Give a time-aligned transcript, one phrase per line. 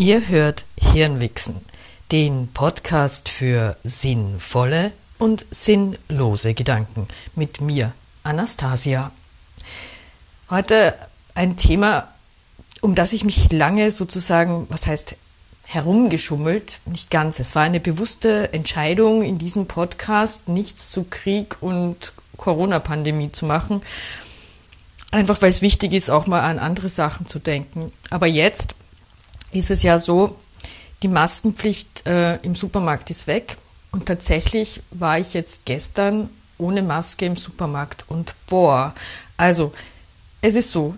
[0.00, 1.60] Ihr hört Hirnwichsen,
[2.10, 9.12] den Podcast für sinnvolle und sinnlose Gedanken mit mir, Anastasia.
[10.48, 10.94] Heute
[11.34, 12.08] ein Thema,
[12.80, 15.16] um das ich mich lange sozusagen, was heißt
[15.66, 17.38] herumgeschummelt, nicht ganz.
[17.38, 23.82] Es war eine bewusste Entscheidung in diesem Podcast, nichts zu Krieg und Corona-Pandemie zu machen.
[25.10, 27.92] Einfach weil es wichtig ist, auch mal an andere Sachen zu denken.
[28.08, 28.76] Aber jetzt
[29.52, 30.36] ist es ja so,
[31.02, 33.56] die Maskenpflicht äh, im Supermarkt ist weg.
[33.92, 38.04] Und tatsächlich war ich jetzt gestern ohne Maske im Supermarkt.
[38.08, 38.94] Und boah,
[39.36, 39.72] also
[40.42, 40.94] es ist so,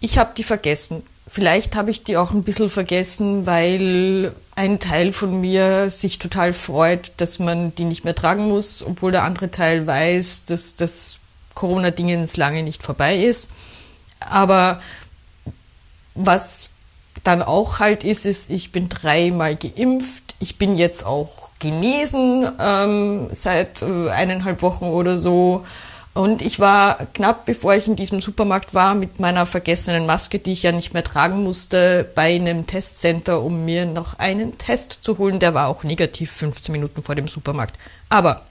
[0.00, 1.02] ich habe die vergessen.
[1.28, 6.52] Vielleicht habe ich die auch ein bisschen vergessen, weil ein Teil von mir sich total
[6.52, 11.20] freut, dass man die nicht mehr tragen muss, obwohl der andere Teil weiß, dass das
[11.54, 13.50] Corona-Dingens lange nicht vorbei ist.
[14.20, 14.80] Aber
[16.14, 16.70] was
[17.24, 23.28] dann auch halt ist es, ich bin dreimal geimpft, ich bin jetzt auch genesen ähm,
[23.32, 25.64] seit äh, eineinhalb Wochen oder so.
[26.14, 30.52] Und ich war knapp bevor ich in diesem Supermarkt war mit meiner vergessenen Maske, die
[30.52, 35.18] ich ja nicht mehr tragen musste, bei einem Testcenter, um mir noch einen Test zu
[35.18, 35.38] holen.
[35.38, 37.76] Der war auch negativ 15 Minuten vor dem Supermarkt.
[38.08, 38.42] Aber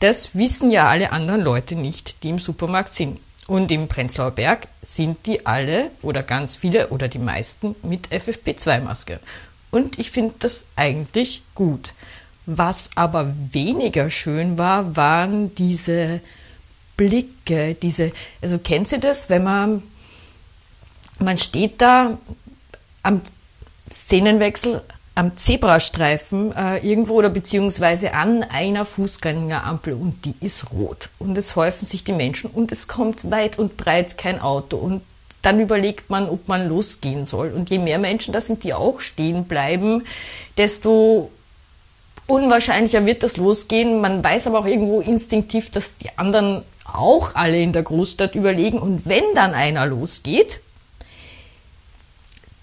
[0.00, 3.20] das wissen ja alle anderen Leute nicht, die im Supermarkt sind.
[3.46, 9.20] Und im Prenzlauer Berg sind die alle oder ganz viele oder die meisten mit FFP2-Maske.
[9.70, 11.92] Und ich finde das eigentlich gut.
[12.46, 16.20] Was aber weniger schön war, waren diese
[16.96, 19.82] Blicke, diese, also kennt ihr das, wenn man,
[21.18, 22.18] man steht da
[23.02, 23.20] am
[23.90, 24.82] Szenenwechsel
[25.14, 31.08] am Zebrastreifen äh, irgendwo oder beziehungsweise an einer Fußgängerampel und die ist rot.
[31.18, 34.76] Und es häufen sich die Menschen und es kommt weit und breit kein Auto.
[34.76, 35.02] Und
[35.42, 37.52] dann überlegt man, ob man losgehen soll.
[37.52, 40.04] Und je mehr Menschen da sind, die auch stehen bleiben,
[40.56, 41.30] desto
[42.26, 44.00] unwahrscheinlicher wird das losgehen.
[44.00, 48.78] Man weiß aber auch irgendwo instinktiv, dass die anderen auch alle in der Großstadt überlegen.
[48.78, 50.60] Und wenn dann einer losgeht,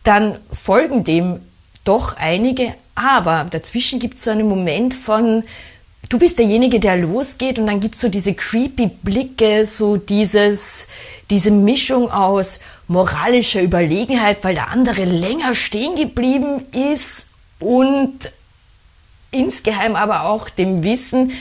[0.04, 1.40] dann folgen dem
[1.84, 5.44] doch einige, aber dazwischen gibt es so einen Moment von,
[6.10, 10.88] du bist derjenige, der losgeht und dann gibt es so diese creepy Blicke, so dieses,
[11.30, 17.28] diese Mischung aus moralischer Überlegenheit, weil der andere länger stehen geblieben ist
[17.60, 18.32] und
[19.32, 21.32] insgeheim aber auch dem Wissen,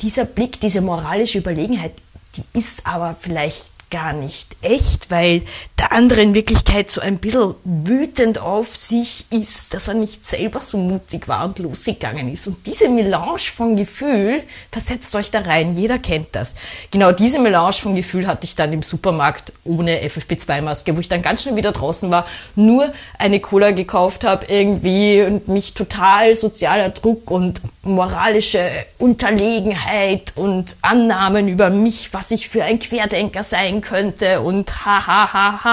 [0.00, 1.92] dieser Blick, diese moralische Überlegenheit,
[2.36, 5.42] die ist aber vielleicht gar nicht echt, weil
[5.80, 10.60] der andere in Wirklichkeit so ein bisschen wütend auf sich ist, dass er nicht selber
[10.60, 12.46] so mutig war und losgegangen ist.
[12.48, 16.54] Und diese Melange von Gefühl, versetzt euch da rein, jeder kennt das.
[16.90, 21.22] Genau diese Melange von Gefühl hatte ich dann im Supermarkt ohne FFP2-Maske, wo ich dann
[21.22, 22.26] ganz schnell wieder draußen war,
[22.56, 28.68] nur eine Cola gekauft habe irgendwie und mich total sozialer Druck und moralische
[28.98, 35.32] Unterlegenheit und Annahmen über mich, was ich für ein Querdenker sein könnte und ha ha
[35.32, 35.69] ha ha.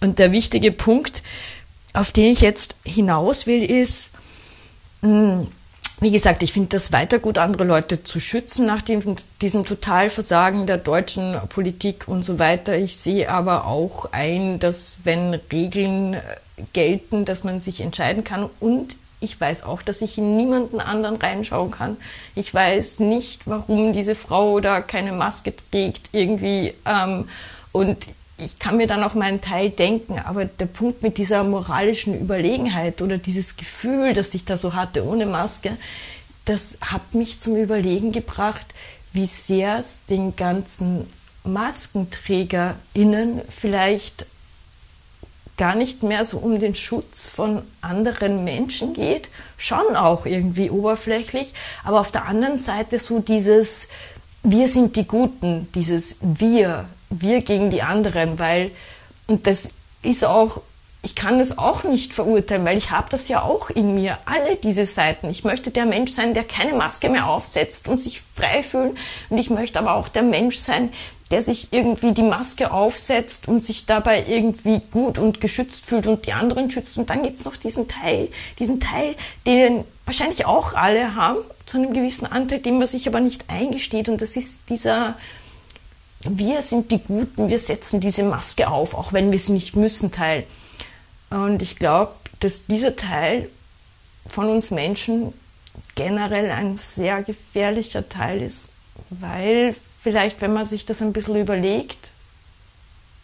[0.00, 1.22] Und der wichtige Punkt,
[1.92, 4.10] auf den ich jetzt hinaus will, ist,
[5.02, 5.48] hm,
[6.00, 10.66] wie gesagt, ich finde das weiter gut, andere Leute zu schützen nach dem, diesem Totalversagen
[10.66, 12.76] der deutschen Politik und so weiter.
[12.76, 16.16] Ich sehe aber auch ein, dass wenn Regeln
[16.72, 21.16] gelten, dass man sich entscheiden kann und ich weiß auch, dass ich in niemanden anderen
[21.16, 21.96] reinschauen kann.
[22.34, 26.74] Ich weiß nicht, warum diese Frau da keine Maske trägt irgendwie.
[26.84, 27.28] Ähm,
[27.70, 28.08] und
[28.44, 33.00] ich kann mir dann auch meinen Teil denken, aber der Punkt mit dieser moralischen Überlegenheit
[33.02, 35.76] oder dieses Gefühl, das ich da so hatte ohne Maske,
[36.44, 38.66] das hat mich zum Überlegen gebracht,
[39.12, 41.06] wie sehr es den ganzen
[41.44, 44.26] MaskenträgerInnen vielleicht
[45.56, 51.52] gar nicht mehr so um den Schutz von anderen Menschen geht, schon auch irgendwie oberflächlich,
[51.84, 53.88] aber auf der anderen Seite so dieses
[54.42, 56.88] wir sind die Guten, dieses wir,
[57.20, 58.70] wir gegen die anderen, weil
[59.26, 59.70] und das
[60.02, 60.60] ist auch
[61.04, 64.54] ich kann das auch nicht verurteilen, weil ich habe das ja auch in mir, alle
[64.54, 65.28] diese Seiten.
[65.30, 68.96] Ich möchte der Mensch sein, der keine Maske mehr aufsetzt und sich frei fühlen.
[69.28, 70.92] Und ich möchte aber auch der Mensch sein,
[71.32, 76.26] der sich irgendwie die Maske aufsetzt und sich dabei irgendwie gut und geschützt fühlt und
[76.26, 76.96] die anderen schützt.
[76.98, 78.28] Und dann gibt es noch diesen Teil,
[78.60, 83.20] diesen Teil, den wahrscheinlich auch alle haben, zu einem gewissen Anteil, den man sich aber
[83.20, 84.08] nicht eingesteht.
[84.08, 85.16] Und das ist dieser,
[86.24, 90.12] wir sind die Guten, wir setzen diese Maske auf, auch wenn wir sie nicht müssen,
[90.12, 90.44] Teil.
[91.30, 93.48] Und ich glaube, dass dieser Teil
[94.26, 95.32] von uns Menschen
[95.94, 98.70] generell ein sehr gefährlicher Teil ist,
[99.10, 102.10] weil vielleicht, wenn man sich das ein bisschen überlegt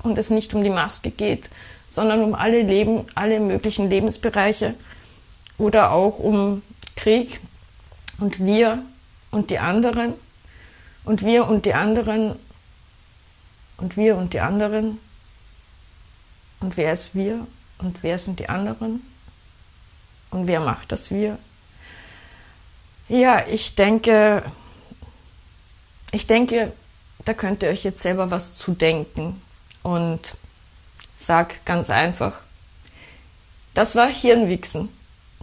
[0.03, 1.51] und es nicht um die Maske geht,
[1.87, 4.75] sondern um alle Leben, alle möglichen Lebensbereiche
[5.57, 6.63] oder auch um
[6.97, 7.41] Krieg
[8.19, 8.83] und wir
[9.31, 10.15] und die anderen
[11.05, 12.37] und wir und die anderen
[13.79, 14.99] und wir und die anderen
[16.61, 17.47] und wer ist wir
[17.79, 19.03] und wer sind die anderen
[20.31, 21.39] und wer macht das wir?
[23.09, 24.43] Ja, ich denke,
[26.13, 26.73] ich denke,
[27.25, 29.41] da könnt ihr euch jetzt selber was zu denken
[29.83, 30.37] und
[31.17, 32.41] sag ganz einfach,
[33.75, 34.89] das war Hirnwichsen,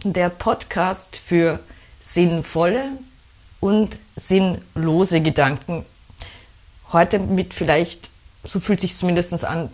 [0.04, 1.60] der Podcast für
[2.00, 2.98] sinnvolle
[3.60, 5.84] und sinnlose Gedanken.
[6.92, 8.10] Heute mit vielleicht,
[8.46, 9.70] so fühlt sich zumindest an,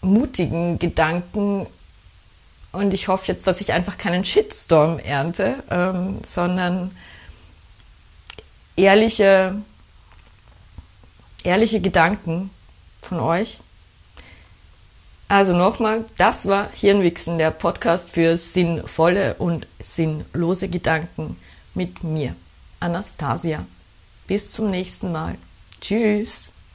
[0.00, 1.66] mutigen Gedanken.
[2.72, 6.96] Und ich hoffe jetzt, dass ich einfach keinen Shitstorm ernte, ähm, sondern
[8.76, 9.60] ehrliche,
[11.42, 12.50] ehrliche Gedanken
[13.00, 13.58] von euch.
[15.28, 21.36] Also nochmal, das war Hirnwichsen, der Podcast für sinnvolle und sinnlose Gedanken
[21.74, 22.34] mit mir,
[22.80, 23.66] Anastasia.
[24.26, 25.36] Bis zum nächsten Mal.
[25.80, 26.50] Tschüss.